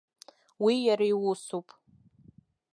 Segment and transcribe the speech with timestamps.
[0.63, 1.67] Уи иара иусуп.